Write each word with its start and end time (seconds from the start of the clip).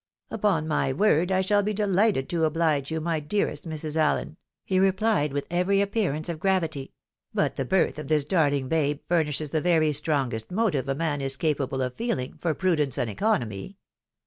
"Upon 0.31 0.67
my 0.67 0.91
word 0.91 1.31
I 1.31 1.41
shall 1.41 1.61
be 1.61 1.73
delighted 1.73 2.27
to 2.29 2.45
oblige 2.45 2.89
you, 2.89 2.99
my 2.99 3.19
dearest 3.19 3.69
Mrs. 3.69 3.95
AUen," 3.97 4.35
he 4.65 4.79
replied, 4.79 5.31
with 5.31 5.45
every 5.51 5.79
appearance 5.79 6.27
of 6.27 6.39
gravity;" 6.39 6.95
but 7.35 7.55
the 7.55 7.65
birth 7.65 7.99
of 7.99 8.07
this 8.07 8.25
darling 8.25 8.67
babe 8.67 9.01
furnishes 9.07 9.51
the 9.51 9.61
very 9.61 9.93
strongest 9.93 10.49
motive 10.49 10.89
a 10.89 10.95
man 10.95 11.21
is 11.21 11.35
capable 11.37 11.83
of 11.83 11.93
feeling, 11.93 12.35
for 12.39 12.55
prudence 12.55 12.97
and 12.97 13.11
economy. 13.11 13.77